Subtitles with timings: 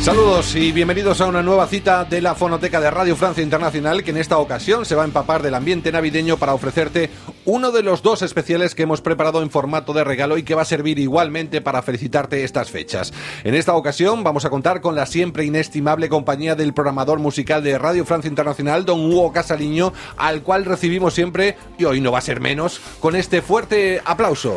[0.00, 4.12] Saludos y bienvenidos a una nueva cita de la Fonoteca de Radio Francia Internacional que
[4.12, 7.10] en esta ocasión se va a empapar del ambiente navideño para ofrecerte
[7.44, 10.62] uno de los dos especiales que hemos preparado en formato de regalo y que va
[10.62, 13.12] a servir igualmente para felicitarte estas fechas.
[13.44, 17.76] En esta ocasión vamos a contar con la siempre inestimable compañía del programador musical de
[17.76, 22.22] Radio Francia Internacional, don Hugo Casaliño, al cual recibimos siempre, y hoy no va a
[22.22, 24.56] ser menos, con este fuerte aplauso.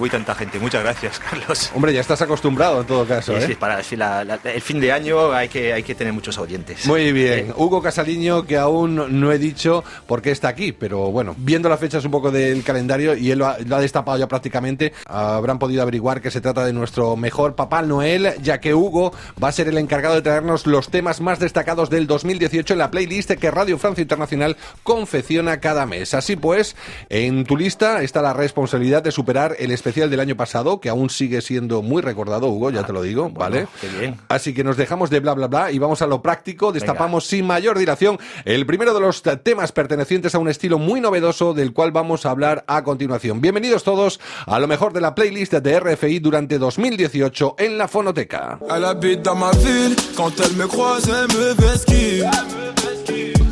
[0.00, 0.58] Uy, tanta gente.
[0.58, 1.70] Muchas gracias, Carlos.
[1.74, 3.46] Hombre, ya estás acostumbrado en todo caso, Sí, ¿eh?
[3.48, 6.38] sí, para sí, la- la- el fin de año hay que, hay que tener muchos
[6.38, 6.86] oyentes.
[6.86, 11.34] Muy bien, Hugo Casaliño, que aún no he dicho por qué está aquí, pero bueno,
[11.36, 14.26] viendo las fechas un poco del calendario y él lo ha, lo ha destapado ya
[14.26, 19.12] prácticamente, habrán podido averiguar que se trata de nuestro mejor Papá Noel, ya que Hugo
[19.42, 22.90] va a ser el encargado de traernos los temas más destacados del 2018 en la
[22.90, 26.14] playlist que Radio Francia Internacional confecciona cada mes.
[26.14, 26.74] Así pues,
[27.10, 31.10] en tu lista está la responsabilidad de superar el especial del año pasado, que aún
[31.10, 33.66] sigue siendo muy recordado, Hugo, ya te lo digo, ¿vale?
[33.80, 34.16] qué bien.
[34.28, 36.72] Así que nos dejamos de bla bla bla y vamos a lo práctico.
[36.72, 41.54] Destapamos sin mayor dilación el primero de los temas pertenecientes a un estilo muy novedoso
[41.54, 43.40] del cual vamos a hablar a continuación.
[43.40, 48.58] Bienvenidos todos a lo mejor de la playlist de RFI durante 2018 en la fonoteca.
[48.70, 52.24] Elle habite dans ma ville, quand elle me croise, elle me vesquille.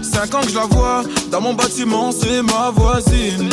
[0.03, 3.49] Cinq ans que je la vois, dans mon bâtiment, c'est ma voisine.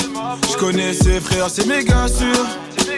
[0.51, 2.45] Je connais ses frères, c'est méga sûr,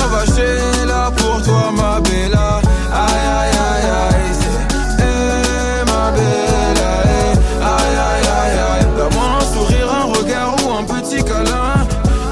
[0.00, 2.60] Cœur va chez là pour toi, ma bella.
[2.92, 4.32] Aïe, aïe, aïe, aïe.
[4.40, 7.32] c'est, Hey, ma bella, hey.
[7.60, 8.86] aïe, aïe, aïe, aïe.
[8.96, 11.74] Donne-moi un sourire, un regard ou un petit câlin.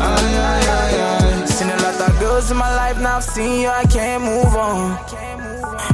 [0.01, 1.47] Aïe, aïe, aïe, aïe.
[1.47, 4.57] Seen a lot of girls in my life, now I've seen you, I can't move
[4.57, 4.97] on.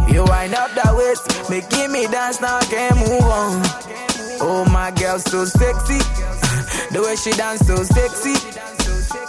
[0.08, 3.62] You wind up that waist, making me dance, now I can't move on.
[4.40, 5.98] Oh, my girl, so sexy.
[6.92, 8.34] The way she dance, so sexy.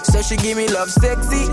[0.03, 1.45] So she give me love sexy.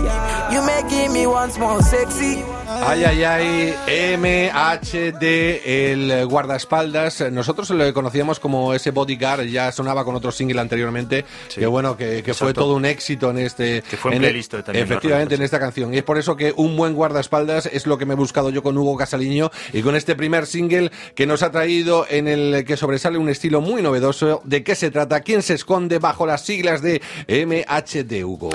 [0.51, 2.43] You making me once more sexy.
[2.67, 5.23] Ay, ay, ay, MHD,
[5.65, 7.31] el guardaespaldas.
[7.31, 11.59] Nosotros lo conocíamos como ese bodyguard, ya sonaba con otro single anteriormente, Sí.
[11.59, 13.83] que bueno, que, que fue todo un éxito en este...
[13.89, 15.93] Que fue en playlist también, Efectivamente, en esta canción.
[15.93, 18.63] Y es por eso que un buen guardaespaldas es lo que me he buscado yo
[18.63, 22.77] con Hugo Casaliño y con este primer single que nos ha traído en el que
[22.77, 24.41] sobresale un estilo muy novedoso.
[24.45, 25.21] ¿De qué se trata?
[25.21, 28.49] ¿Quién se esconde bajo las siglas de MHD, Hugo?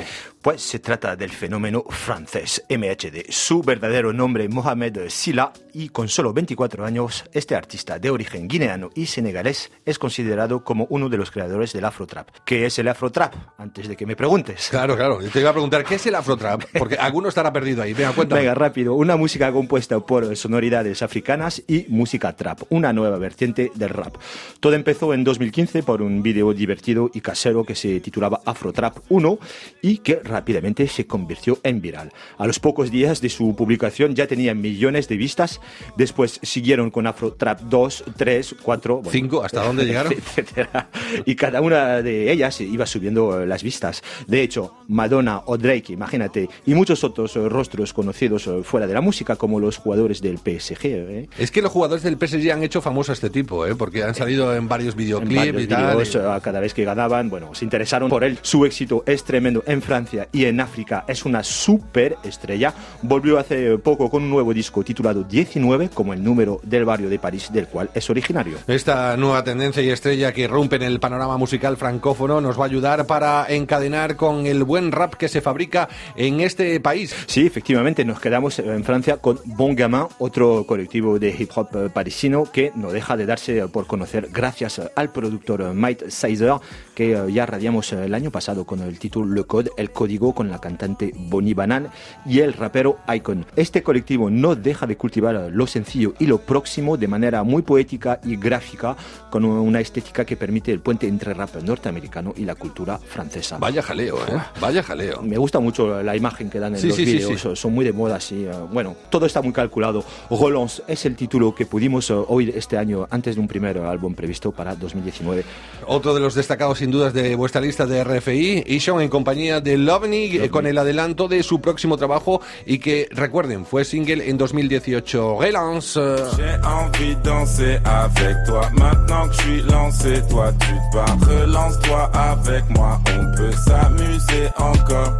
[0.48, 3.28] Pues se trata del fenómeno francés MHD.
[3.28, 8.88] Su verdadero nombre Mohamed Silla y con solo 24 años, este artista de origen guineano
[8.94, 12.31] y senegalés es considerado como uno de los creadores del Afrotrap.
[12.47, 13.34] ¿Qué es el Afrotrap?
[13.58, 14.69] Antes de que me preguntes.
[14.70, 15.20] Claro, claro.
[15.20, 16.64] Yo te iba a preguntar, ¿qué es el Afrotrap?
[16.78, 17.92] Porque alguno estará perdido ahí.
[17.92, 18.41] Venga, cuéntame.
[18.41, 18.94] Venga, rápido.
[18.94, 24.16] Una música compuesta por sonoridades africanas y música trap, una nueva vertiente del rap.
[24.60, 29.38] Todo empezó en 2015 por un vídeo divertido y casero que se titulaba Afrotrap 1
[29.82, 32.12] y que rápidamente se convirtió en viral.
[32.38, 35.60] A los pocos días de su publicación ya tenía millones de vistas.
[35.97, 40.12] Después siguieron con Afrotrap 2, 3, 4, bueno, Cinco, ¿hasta dónde llegaron?
[40.12, 40.88] etcétera.
[41.26, 44.03] Y cada una de ellas iba subiendo eh, las vistas.
[44.28, 48.94] De hecho, Madonna o Drake, imagínate, y muchos otros eh, rostros conocidos eh, fuera de
[48.94, 50.78] la música, como los jugadores del PSG.
[50.84, 51.28] ¿eh?
[51.38, 53.75] Es que los jugadores del PSG han hecho famoso a este tipo, ¿eh?
[53.75, 55.99] porque han salido en varios En videoclips varios y tal.
[55.99, 58.38] y- eh, cada vez que ganaban, bueno, se interesaron por él.
[58.43, 61.04] Su éxito es tremendo en Francia y en África.
[61.06, 62.74] Es una super estrella.
[63.02, 67.18] Volvió hace poco con un nuevo disco titulado 19, como el número del barrio de
[67.18, 68.58] París del cual es originario.
[68.66, 72.66] Esta nueva tendencia y estrella que irrumpe en el panorama musical francófono nos va a
[72.66, 77.14] ayudar para encadenar con el buen rap que se fabrica en este país.
[77.26, 81.90] Sí, efectivamente, nos quedamos en Francia con Bon Gamin, otro colectivo de hip hop eh,
[81.93, 86.54] parisino que no deja de darse por conocer gracias al productor Mike Sizer,
[86.98, 90.34] que eh, ya radiamos eh, el año pasado con el título Le Code, el código
[90.34, 91.90] con la cantante Bonnie Banan
[92.26, 93.46] y el rapero Icon.
[93.54, 98.18] Este colectivo no deja de cultivar lo sencillo y lo próximo de manera muy poética
[98.24, 98.96] y gráfica
[99.30, 103.58] con una estética que permite el puente entre rap norteamericano y la cultura francesa.
[103.58, 104.36] Vaya jaleo, ¿eh?
[104.60, 105.22] Vaya jaleo.
[105.22, 108.44] Me gusta mucho la imagen que dan en los vídeos, son muy de moda, sí.
[108.44, 110.04] Eh, bueno, todo está muy calculado.
[110.30, 114.14] Relance es el título que pudimos eh, oír este año antes de un primer álbum
[114.14, 115.44] previsto para 2019.
[115.86, 119.76] Otro de los destacados sin dudas de vuestra lista de RFI, Ishon en compañía de
[119.76, 124.38] Lovni, eh, con el adelanto de su próximo trabajo y que recuerden, fue single en
[124.38, 125.37] 2018.
[125.37, 126.00] Relance.
[126.38, 128.70] J'ai envie de danser avec toi.
[128.73, 131.26] Maintenant que je suis lancé, toi tu te bats.
[131.26, 135.19] Relance-toi avec moi, on peut s'amuser encore.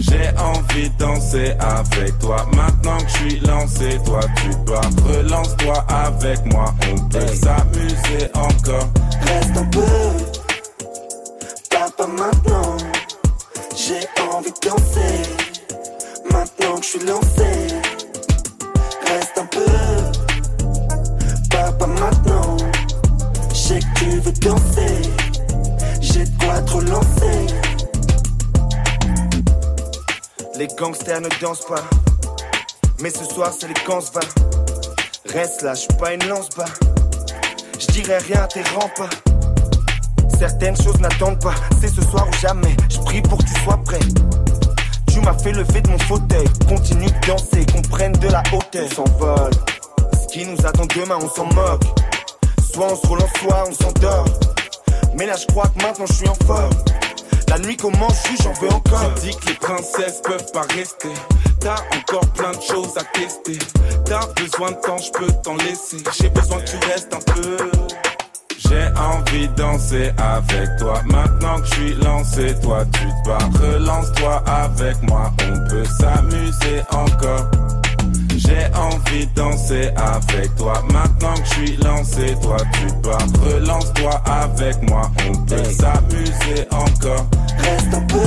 [0.00, 2.46] J'ai envie de danser avec toi.
[2.54, 4.80] Maintenant que je suis lancé, toi tu dois.
[5.08, 8.88] Relance-toi avec moi, on peut s'amuser encore.
[9.26, 9.80] Reste un peu,
[11.96, 12.76] pas maintenant.
[13.76, 14.00] J'ai
[14.32, 15.22] envie de danser.
[16.30, 17.68] Maintenant que je suis lancé,
[19.06, 19.64] reste un peu,
[21.78, 22.56] pas maintenant.
[23.52, 25.02] Je que tu veux danser.
[26.00, 27.46] J'ai de quoi te relancer.
[30.56, 31.84] Les gangsters ne dansent pas.
[33.00, 34.20] Mais ce soir, c'est les camps va.
[35.32, 36.64] Reste là, j'suis pas une lance-bas.
[37.78, 38.62] J'dirai rien, t'es
[38.96, 39.33] pas.
[40.46, 41.54] Certaines choses n'attendent pas.
[41.80, 42.76] C'est ce soir ou jamais.
[42.90, 43.98] J'prie pour que tu sois prêt.
[45.10, 46.46] Tu m'as fait lever de mon fauteuil.
[46.68, 48.84] Continue de danser, qu'on prenne de la hauteur.
[48.84, 49.52] On s'envole.
[50.12, 51.84] Ce qui nous attend demain, on s'en moque.
[52.74, 54.26] Soit on se relance, soit on s'endort.
[55.16, 56.74] Mais là, je crois que maintenant je suis en forme.
[57.48, 59.14] La nuit commence, j'en veux encore.
[59.14, 61.14] Tu dis que les princesses peuvent pas rester.
[61.58, 63.58] T'as encore plein de choses à tester.
[64.04, 66.04] T'as besoin de temps, je peux t'en laisser.
[66.20, 67.70] J'ai besoin que tu restes un peu.
[68.68, 71.02] J'ai envie de danser avec toi.
[71.06, 73.48] Maintenant que je suis lancé, toi tu te bats.
[73.60, 77.50] Relance-toi avec moi, on peut s'amuser encore.
[78.36, 80.82] J'ai envie de danser avec toi.
[80.92, 83.18] Maintenant que je suis lancé, toi tu dois.
[83.44, 87.26] Relance-toi avec moi, on peut s'amuser encore.
[87.58, 88.18] Reste un peu,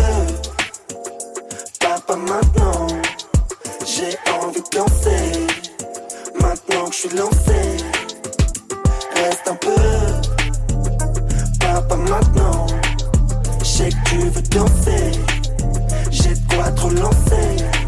[1.80, 2.88] papa maintenant.
[3.86, 5.48] J'ai envie de danser.
[6.42, 7.78] Maintenant que je suis lancé,
[9.16, 9.87] reste un peu,
[12.10, 12.68] maintenant.
[13.60, 15.12] Je sais que tu veux danser.
[16.12, 17.87] J'ai de quoi te relancer.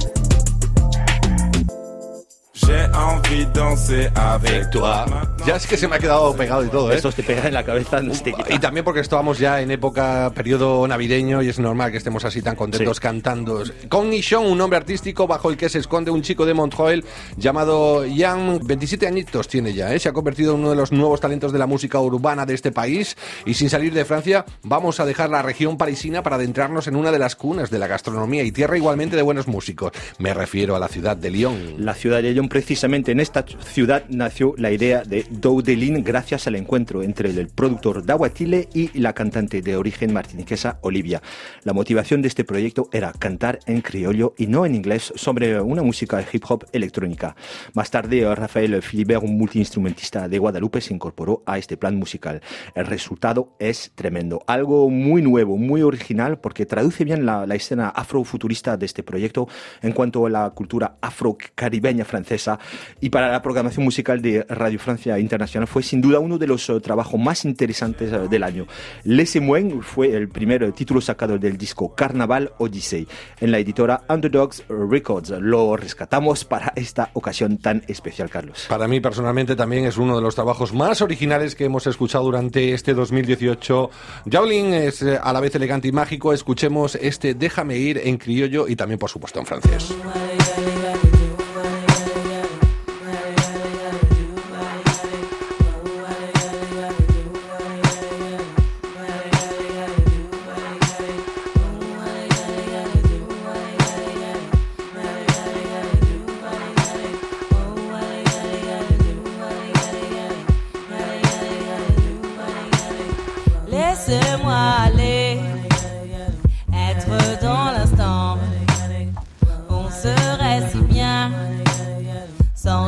[4.16, 5.06] Avec toi.
[5.46, 6.96] Ya es que se me ha quedado pegado y todo, ¿eh?
[6.96, 10.31] Esto te pega en la cabeza, no te Y también porque estábamos ya en época,
[10.36, 13.63] periodo navideño, y es normal que estemos así tan contentos cantando.
[13.88, 17.06] Con Nishon, un nombre artístico bajo el que se esconde un chico de Montreuil
[17.38, 20.00] llamado Jan, 27 añitos tiene ya, ¿eh?
[20.00, 22.72] Se ha convertido en uno de los nuevos talentos de la música urbana de este
[22.72, 23.16] país.
[23.46, 27.12] Y sin salir de Francia, vamos a dejar la región parisina para adentrarnos en una
[27.12, 29.94] de las cunas de la gastronomía y tierra igualmente de buenos músicos.
[30.18, 31.75] Me refiero a la ciudad de Lyon.
[31.78, 36.56] La ciudad de Lyon, precisamente en esta ciudad nació la idea de Doudelin gracias al
[36.56, 41.21] encuentro entre el productor Daguatile y la cantante de origen martiniquesa Olivia.
[41.63, 45.83] La motivación de este proyecto era cantar en criollo y no en inglés sobre una
[45.83, 47.36] música de hip hop electrónica.
[47.74, 52.41] Más tarde, Rafael Philibert, un multiinstrumentista de Guadalupe, se incorporó a este plan musical.
[52.74, 57.89] El resultado es tremendo, algo muy nuevo, muy original, porque traduce bien la, la escena
[57.89, 59.47] afrofuturista de este proyecto
[59.83, 62.57] en cuanto a la cultura afro-caribeña francesa
[63.01, 66.67] y para la programación musical de Radio Francia Internacional fue sin duda uno de los
[66.69, 68.67] uh, trabajos más interesantes uh, del año.
[69.03, 73.07] Les Mouen fue el primer uh, título sacado del disco Carnaval Odyssey
[73.39, 75.29] en la editora Underdogs Records.
[75.39, 78.65] Lo rescatamos para esta ocasión tan especial, Carlos.
[78.69, 82.73] Para mí personalmente también es uno de los trabajos más originales que hemos escuchado durante
[82.73, 83.89] este 2018.
[84.29, 86.33] Javelin es eh, a la vez elegante y mágico.
[86.33, 89.95] Escuchemos este Déjame ir en criollo y también por supuesto en francés.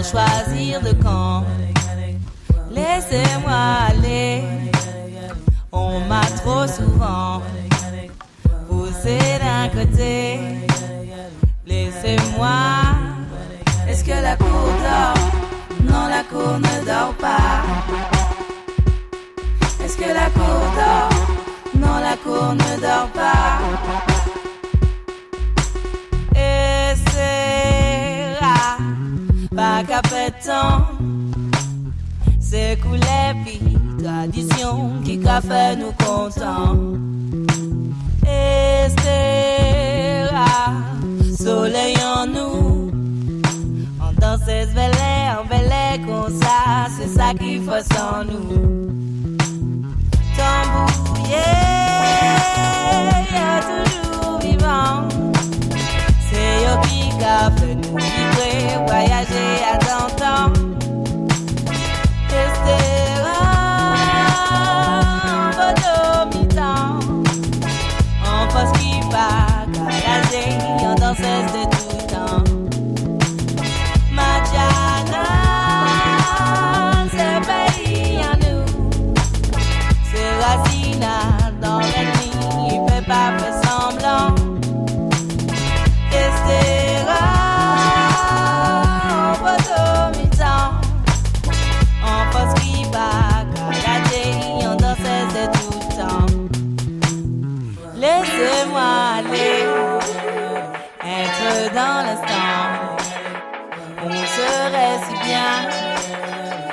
[0.04, 1.44] Choisir de camp.
[2.72, 4.44] Laissez-moi aller,
[5.72, 7.42] on m'a trop souvent
[8.68, 10.40] poussé d'un côté.
[11.66, 12.50] Laissez-moi,
[13.88, 15.32] est-ce que la cour dort
[15.84, 17.64] Non, la cour ne dort pas.
[19.84, 21.10] Est-ce que la cour dort
[21.76, 24.21] Non, la cour ne dort pas.
[29.82, 30.86] C'est quoi qui fait tant,
[32.40, 36.78] c'est couler, tradition qui crafait nous content.
[38.24, 42.92] Et c'est la soleil en nous.
[44.00, 49.11] En danser, s'éveler, en véler, comme ça, c'est ça qui fait sans nous.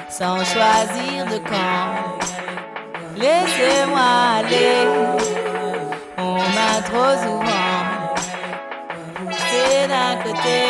[0.09, 2.19] Sans choisir de camp.
[3.17, 4.87] Laissez-moi aller,
[6.17, 7.79] on m'a trop souvent.
[9.31, 10.61] C'est d'un côté,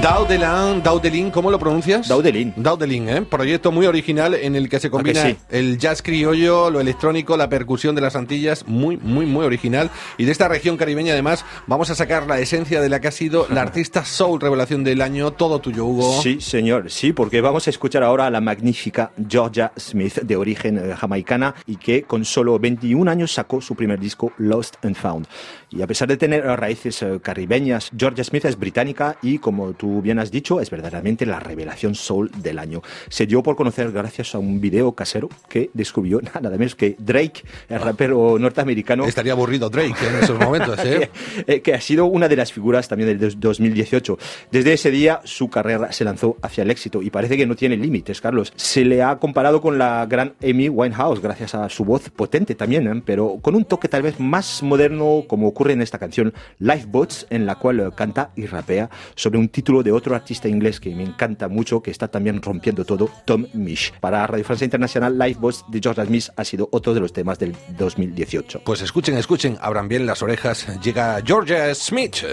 [0.00, 2.06] down Daudelin, Daudelin, ¿cómo lo pronuncias?
[2.06, 2.52] Daudelin.
[2.54, 3.22] Daudelin, ¿eh?
[3.22, 5.36] Proyecto muy original en el que se combina sí?
[5.48, 9.90] el jazz criollo, lo electrónico, la percusión de las Antillas, muy, muy, muy original.
[10.18, 13.10] Y de esta región caribeña, además, vamos a sacar la esencia de la que ha
[13.10, 15.32] sido la artista soul revelación del año.
[15.32, 16.22] Todo tuyo, Hugo.
[16.22, 20.78] Sí, señor, sí, porque vamos a escuchar ahora a la magnífica Georgia Smith, de origen
[20.78, 25.26] eh, jamaicana, y que con solo 21 años sacó su primer disco, Lost and Found.
[25.70, 30.00] Y a pesar de tener raíces eh, caribeñas, Georgia Smith es británica y, como tú
[30.00, 32.82] bien has dicho, es verdaderamente la revelación soul del año.
[33.08, 37.42] Se dio por conocer gracias a un video casero que descubrió nada menos que Drake,
[37.68, 39.04] el rapero norteamericano.
[39.04, 41.10] Estaría aburrido Drake en esos momentos, ¿eh?
[41.46, 44.18] eh, que ha sido una de las figuras también del dos- 2018.
[44.50, 47.76] Desde ese día su carrera se lanzó hacia el éxito y parece que no tiene
[47.76, 48.52] límites, Carlos.
[48.56, 52.86] Se le ha comparado con la gran Amy Winehouse gracias a su voz potente también,
[52.86, 53.02] ¿eh?
[53.04, 57.46] pero con un toque tal vez más moderno como ocurre en esta canción Lifeboats, en
[57.46, 61.48] la cual canta y rapea sobre un título de otro artista inglés que me encanta
[61.48, 63.92] mucho, que está también rompiendo todo, Tom Misch.
[64.00, 67.54] Para Radio Francia Internacional, Lifeboats de George Smith ha sido otro de los temas del
[67.78, 68.62] 2018.
[68.64, 70.66] Pues escuchen, escuchen, abran bien las orejas.
[70.82, 72.24] Llega Georgia Smith.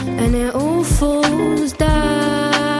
[0.00, 2.73] And it all falls down,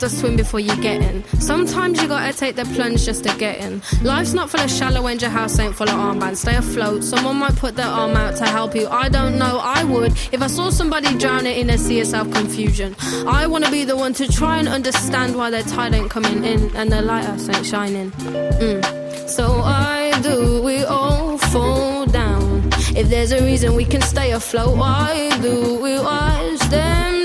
[0.00, 1.24] to swim before you get in?
[1.40, 3.82] Sometimes you gotta take the plunge just to get in.
[4.02, 6.38] Life's not full of shallow and your house ain't full of armbands.
[6.38, 7.04] Stay afloat.
[7.04, 8.88] Someone might put their arm out to help you.
[8.88, 10.12] I don't know, I would.
[10.32, 13.96] If I saw somebody drowning in a sea of self confusion, I wanna be the
[13.96, 17.66] one to try and understand why their tide ain't coming in and their lighthouse ain't
[17.66, 18.10] shining.
[18.12, 19.28] Mm.
[19.28, 22.68] So I do we all fall down?
[22.96, 27.15] If there's a reason we can stay afloat, why do we watch them?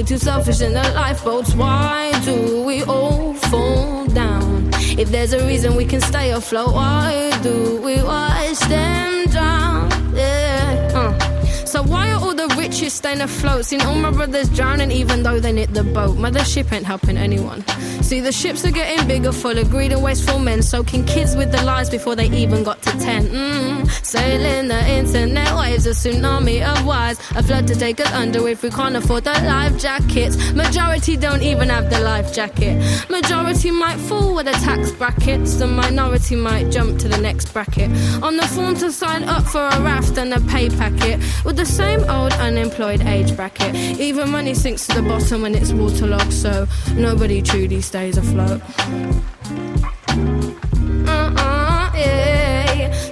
[0.00, 1.54] We're too selfish in the lifeboats.
[1.54, 4.70] Why do we all fall down?
[4.98, 9.90] If there's a reason we can stay afloat, why do we watch them drown?
[10.14, 10.90] Yeah.
[10.94, 11.18] Uh.
[11.66, 13.66] So why are all the richest staying afloat?
[13.66, 16.16] Seen all my brothers drowning even though they knit the boat.
[16.16, 17.62] Mothership ain't helping anyone.
[18.10, 21.52] See the ships are getting bigger, full of greed and wasteful men, soaking kids with
[21.52, 23.28] the lies before they even got to ten.
[23.28, 23.88] Mm.
[24.04, 28.64] Sailing the internet waves, a tsunami of wires, a flood to take us under if
[28.64, 30.52] we can't afford the life jackets.
[30.54, 32.82] Majority don't even have the life jacket.
[33.08, 35.54] Majority might fall with the tax brackets.
[35.54, 37.92] The minority might jump to the next bracket.
[38.24, 41.64] On the form to sign up for a raft and a pay packet with the
[41.64, 43.72] same old unemployed age bracket.
[44.00, 48.60] Even money sinks to the bottom when it's waterlogged, so nobody truly stays afloat.
[51.06, 51.92] Uh-uh.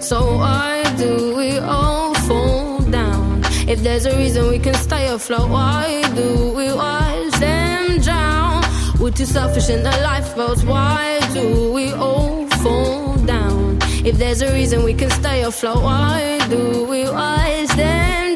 [0.00, 3.42] So why do we all fall down?
[3.68, 8.64] If there's a reason we can stay afloat, why do we watch them drown?
[8.98, 10.64] We're too selfish in the lifeboats.
[10.64, 13.78] Why do we all fall down?
[14.04, 18.27] If there's a reason we can stay afloat, why do we always stand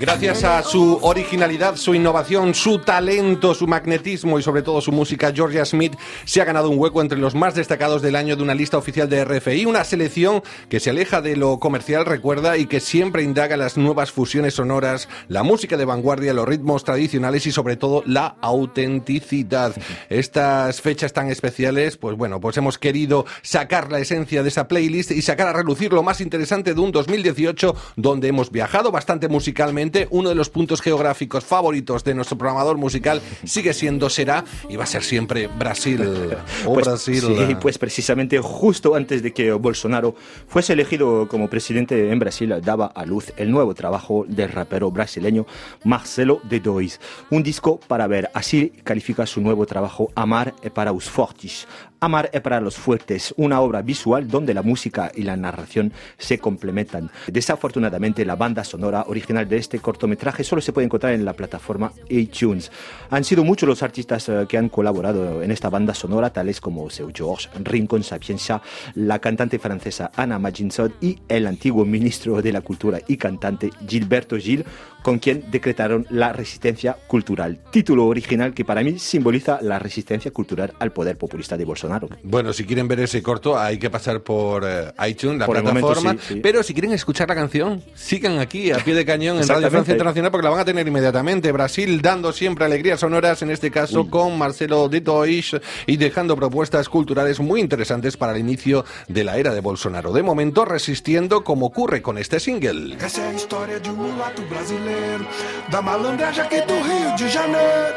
[0.00, 5.32] Gracias a su originalidad, su innovación, su talento, su magnetismo y sobre todo su música,
[5.34, 8.54] Georgia Smith se ha ganado un hueco entre los más destacados del año de una
[8.54, 12.78] lista oficial de RFI, una selección que se aleja de lo comercial, recuerda, y que
[12.78, 17.74] siempre indaga las nuevas fusiones sonoras, la música de vanguardia, los ritmos tradicionales y sobre
[17.74, 19.74] todo la autenticidad.
[20.10, 25.10] Estas fechas tan especiales, pues bueno, pues hemos querido sacar la esencia de esa playlist
[25.10, 29.87] y sacar a relucir lo más interesante de un 2018 donde hemos viajado bastante musicalmente
[30.10, 34.84] uno de los puntos geográficos favoritos de nuestro programador musical sigue siendo, será y va
[34.84, 36.00] a ser siempre Brasil.
[36.66, 37.20] O Pues, Brasil.
[37.20, 40.14] sí, pues precisamente justo antes de que Bolsonaro
[40.46, 45.46] fuese elegido como presidente en Brasil, daba a luz el nuevo trabajo del rapero brasileño
[45.84, 46.98] Marcelo D2.
[47.30, 51.66] Un disco para ver, así califica su nuevo trabajo Amar para os fortes.
[52.00, 56.38] Amar é para los fuertes, una obra visual donde la música y la narración se
[56.38, 57.10] complementan.
[57.26, 61.92] Desafortunadamente, la banda sonora original de este cortometraje solo se puede encontrar en la plataforma
[62.08, 62.70] iTunes.
[63.10, 66.88] Han sido muchos los artistas eh, que han colaborado en esta banda sonora, tales como
[66.88, 68.62] Seu George, Rincon Sapienza,
[68.94, 74.36] la cantante francesa Anna Majinson y el antiguo ministro de la Cultura y cantante Gilberto
[74.36, 74.64] Gil,
[75.02, 77.58] con quien decretaron la resistencia cultural.
[77.72, 81.87] Título original que para mí simboliza la resistencia cultural al poder populista de Bolsonaro.
[82.22, 85.62] Bueno, si quieren ver ese corto, hay que pasar por eh, iTunes, la Por el
[85.62, 86.20] momento, plataforma.
[86.20, 86.40] sí, sí.
[86.40, 89.70] Pero si quieren escuchar la canción, sigan aquí a pie de cañón en Radio.
[89.70, 91.50] Francia Internacional porque la van a tener inmediatamente.
[91.52, 96.88] Brasil dando siempre alegrías sonoras, en este caso con Marcelo de Tois y dejando propuestas
[96.88, 100.12] culturales muy interesantes para el inicio de la era de Bolsonaro.
[100.12, 102.96] De momento, resistiendo como ocurre con este single.
[103.00, 105.26] Essa é a história de um mulato brasileiro,
[105.70, 107.94] da malandragem aqui do Rio de Janeiro.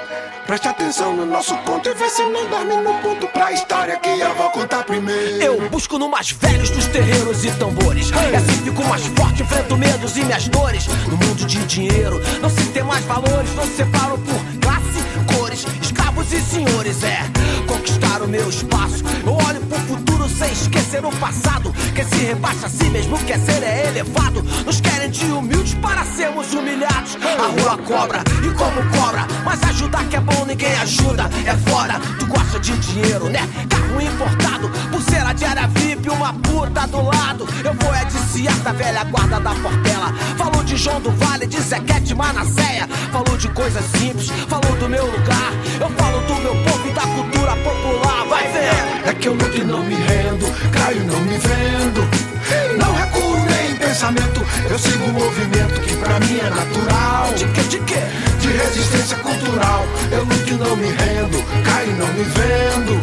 [0.47, 4.09] Preste atenção no nosso ponto e vê se não dorme no ponto pra história que
[4.09, 5.41] eu vou contar primeiro.
[5.41, 8.11] Eu busco no mais velhos dos terreiros e tambores.
[8.11, 10.85] E assim fico mais forte, enfrento medos e minhas dores.
[11.07, 15.65] No mundo de dinheiro, não se tem mais valores, não se separam por classe, cores,
[15.81, 17.03] escravos e senhores.
[17.03, 17.21] É
[17.67, 19.03] conquistar o meu espaço.
[19.25, 21.73] Eu olho pro futuro sem esquecer o passado.
[21.95, 24.41] Quem se rebaixa a si mesmo quer ser é elevado.
[24.65, 27.17] Nos querem de humildes para sermos humilhados.
[27.21, 31.29] A rua cobra e como cobra, mas ajudar que é bom ninguém ajuda.
[31.45, 33.47] É fora, tu gosta de dinheiro, né?
[33.69, 37.47] Carro importado, pulseira de área VIP, uma puta do lado.
[37.63, 40.13] Eu vou é de Ciata, velha guarda da Portela.
[40.37, 42.87] Falou de João do Vale, de Zequete, Manasseia.
[43.11, 45.51] Falou de coisas simples, falou do meu lugar.
[45.79, 48.25] Eu falo do meu povo e da cultura popular.
[48.27, 49.09] Vai ver!
[49.09, 50.20] É que eu luto não me rendo,
[50.71, 52.07] caio e não me vendo.
[52.77, 57.33] Não recuo nem em pensamento, eu sigo o movimento que pra mim é natural.
[57.33, 57.99] De que, de que?
[58.39, 63.01] De resistência cultural, eu luto e não me rendo, caio e não me vendo.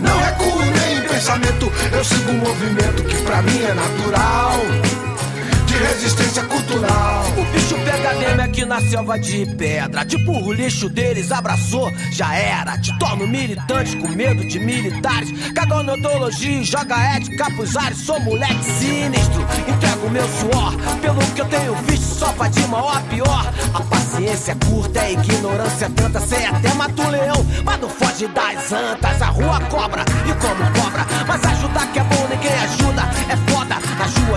[0.00, 4.60] Não recuo nem em pensamento, eu sigo o movimento que pra mim é natural.
[5.76, 7.22] De resistência cultural.
[7.36, 10.06] O bicho pega mesmo aqui na selva de pedra.
[10.06, 12.78] Tipo, o lixo deles abraçou, já era.
[12.78, 15.30] Te torno militante com medo de militares.
[15.76, 17.98] Odontologia e joga ética pros ares.
[17.98, 20.74] Sou moleque sinistro, entrego meu suor.
[21.02, 23.52] Pelo que eu tenho visto, só vai de mal a pior.
[23.74, 26.20] A paciência é curta, a ignorância é tanta.
[26.20, 29.20] Sei até mata o leão, mas não foge das antas.
[29.20, 30.95] A rua cobra e como cobra.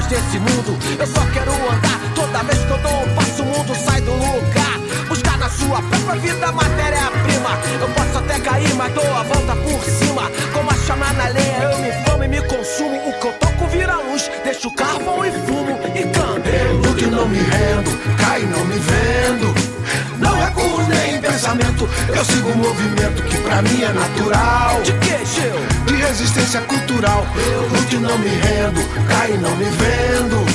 [0.09, 0.77] Desse mundo.
[0.99, 1.99] Eu só quero andar.
[2.15, 4.79] Toda vez que eu dou um passo, o mundo sai do lugar.
[5.07, 7.51] Buscar na sua própria vida matéria-prima.
[7.79, 10.23] Eu posso até cair, mas dou a volta por cima.
[10.51, 12.97] Como a chama na lenha, eu me famo e me consumo.
[13.07, 14.29] O que eu toco vira luz.
[14.43, 16.49] Deixo carvão e fumo e canto.
[16.49, 19.58] Eu luto e não me rendo, caio e não me vendo.
[21.85, 24.81] Eu sigo o movimento que pra mim é natural.
[24.81, 25.85] De que, Gil?
[25.85, 30.48] De resistência cultural, eu luto e não me rendo, caio e não me vendo.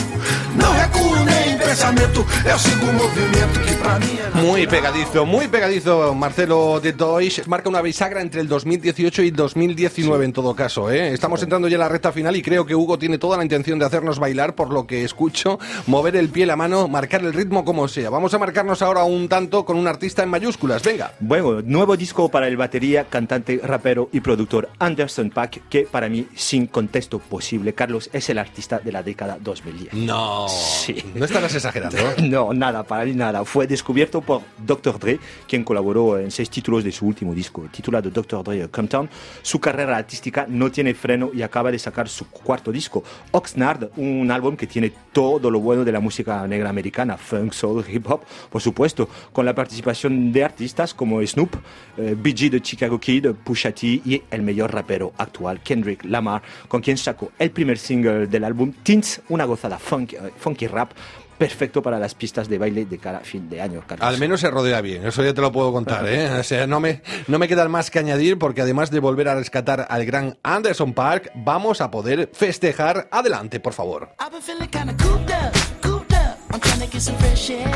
[4.34, 7.46] Muy pegadizo, muy pegadizo Marcelo de Tois.
[7.48, 10.90] Marca una bisagra entre el 2018 y 2019 en todo caso.
[10.90, 11.12] ¿eh?
[11.12, 13.78] Estamos entrando ya en la recta final y creo que Hugo tiene toda la intención
[13.78, 17.64] de hacernos bailar, por lo que escucho, mover el pie, la mano, marcar el ritmo
[17.64, 18.08] como sea.
[18.08, 20.82] Vamos a marcarnos ahora un tanto con un artista en mayúsculas.
[20.82, 21.14] Venga.
[21.18, 26.28] Bueno, nuevo disco para el batería, cantante, rapero y productor Anderson Paak, que para mí,
[26.36, 29.94] sin contexto posible, Carlos, es el artista de la década 2010.
[29.94, 30.46] No.
[30.48, 31.02] Sí.
[31.14, 31.98] No estarás exagerando.
[32.34, 33.44] No, nada, para mí nada.
[33.44, 34.98] Fue descubierto por Dr.
[34.98, 38.42] Dre, quien colaboró en seis títulos de su último disco, titulado Dr.
[38.42, 39.08] Dre Compton.
[39.42, 44.30] Su carrera artística no tiene freno y acaba de sacar su cuarto disco, Oxnard, un
[44.30, 48.22] álbum que tiene todo lo bueno de la música negra americana, funk, soul, hip hop,
[48.50, 51.54] por supuesto, con la participación de artistas como Snoop,
[51.96, 56.80] eh, BG de Chicago Kid, Pusha T y el mejor rapero actual, Kendrick Lamar, con
[56.80, 60.92] quien sacó el primer single del álbum, Tints, una gozada eh, funky rap
[61.38, 63.82] perfecto para las pistas de baile de cada fin de año.
[63.86, 64.06] Carlos.
[64.06, 66.06] Al menos se rodea bien, eso ya te lo puedo contar.
[66.06, 66.30] ¿eh?
[66.30, 69.34] O sea, no me, no me queda más que añadir porque además de volver a
[69.34, 73.08] rescatar al gran Anderson Park, vamos a poder festejar.
[73.10, 74.10] Adelante, por favor.
[74.20, 76.38] I've been feeling kinda cooped up, cooped up.
[76.52, 77.70] I'm trying to get some fresh air.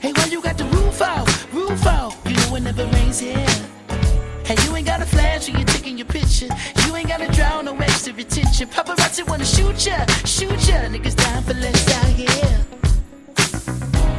[0.00, 2.12] Hey, why you got the roof out, roof out?
[2.24, 3.46] You know it never rains here.
[4.46, 6.46] Hey, you ain't got a flash when you're taking your picture.
[6.86, 8.68] You ain't got to drown no extra attention.
[8.68, 10.86] Paparazzi wanna shoot ya, shoot ya.
[10.86, 12.64] Niggas dying for less out here.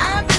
[0.02, 0.37] I've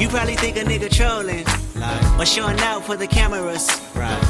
[0.00, 1.44] You probably think a nigga trolling.
[2.18, 3.68] Or showing out for the cameras.
[3.94, 4.29] Right.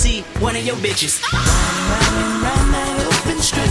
[0.39, 1.21] one of your bitches.
[1.31, 3.70] Riding round that open.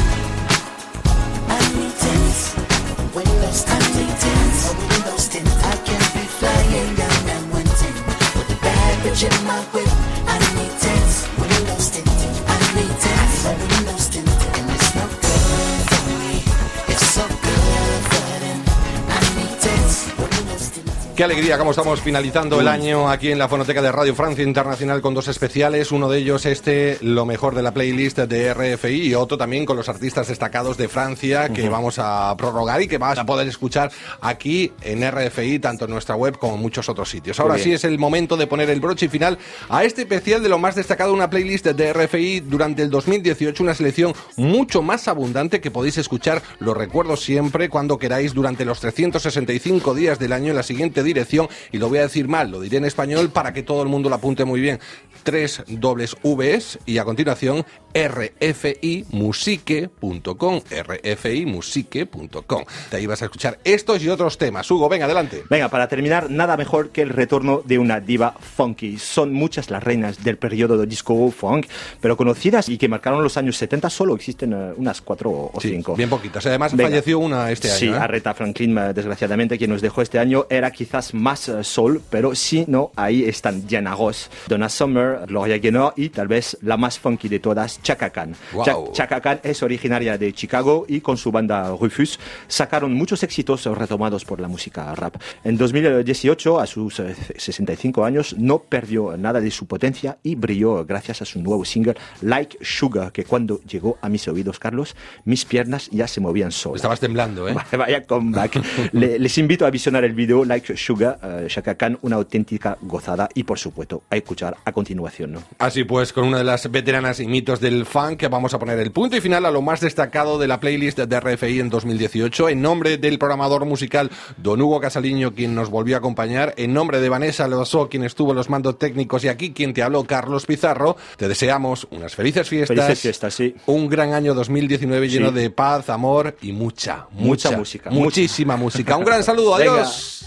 [21.20, 25.02] Qué alegría, como estamos finalizando el año aquí en la Fonoteca de Radio Francia Internacional
[25.02, 25.92] con dos especiales.
[25.92, 29.76] Uno de ellos este, lo mejor de la playlist de RFI y otro también con
[29.76, 33.92] los artistas destacados de Francia que vamos a prorrogar y que vas a poder escuchar
[34.22, 37.38] aquí en RFI, tanto en nuestra web como en muchos otros sitios.
[37.38, 39.36] Ahora sí es el momento de poner el broche final
[39.68, 43.74] a este especial de lo más destacado, una playlist de RFI durante el 2018, una
[43.74, 49.94] selección mucho más abundante que podéis escuchar, lo recuerdo siempre, cuando queráis, durante los 365
[49.94, 52.78] días del año en la siguiente dirección, y lo voy a decir mal, lo diré
[52.78, 54.80] en español para que todo el mundo lo apunte muy bien,
[55.22, 60.60] tres dobles Vs y a continuación rfimusique.com,
[61.02, 62.64] rfimusique.com.
[62.90, 64.70] De ahí vas a escuchar estos y otros temas.
[64.70, 65.44] Hugo, venga, adelante.
[65.48, 68.98] Venga, para terminar, nada mejor que el retorno de una diva funky.
[68.98, 71.66] Son muchas las reinas del periodo de disco funk,
[72.00, 75.70] pero conocidas y que marcaron los años 70 solo existen eh, unas cuatro o Sí,
[75.70, 75.94] cinco.
[75.96, 76.44] bien poquitas.
[76.46, 76.90] Además, Venga.
[76.90, 77.78] falleció una este año.
[77.78, 77.94] Sí, ¿eh?
[77.94, 82.34] Aretha Franklin, eh, desgraciadamente, quien nos dejó este año, era quizás más eh, soul, pero
[82.34, 86.98] si no, ahí están Diana Ross, Donna Summer, Gloria Gaynor y tal vez la más
[86.98, 88.34] funky de todas, Chaka Khan.
[88.52, 88.64] Wow.
[88.64, 93.64] Cha- Chaka Khan es originaria de Chicago y con su banda Rufus sacaron muchos éxitos
[93.66, 95.16] retomados por la música rap.
[95.44, 100.84] En 2018, a sus eh, 65 años, no perdió nada de su potencia y brilló
[100.84, 105.44] gracias a su nuevo single Like Sugar, que cuando llegó a mis oídos, Carlos, mis
[105.44, 106.76] piernas ya se movían solas.
[106.76, 107.54] Estabas temblando, ¿eh?
[107.76, 108.60] Vaya comeback.
[108.92, 113.28] Le- les invito a visionar el video Like Sugar, eh, Shaka Khan, una auténtica gozada
[113.34, 115.32] y por supuesto a escuchar a continuación.
[115.32, 115.42] ¿no?
[115.58, 118.90] Así pues, con una de las veteranas y mitos del funk, vamos a poner el
[118.90, 122.48] punto y final a lo más destacado de la playlist de RFI en 2018.
[122.48, 127.00] En nombre del programador musical Don Hugo Casaliño, quien nos volvió a acompañar, en nombre
[127.00, 130.46] de Vanessa Loso, quien estuvo en los mandos técnicos, y aquí quien te habló, Carlos
[130.46, 132.76] Pizarro, te deseamos unas felices fiestas.
[132.76, 133.54] Felices fiestas, sí.
[133.66, 138.96] Un gran año 2019 lleno de paz, amor y mucha, Mucha mucha, música, Muchísima música.
[138.96, 140.26] Un gran saludo, adiós.